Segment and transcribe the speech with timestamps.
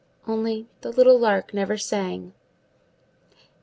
[0.27, 2.33] Only the little lark never sang.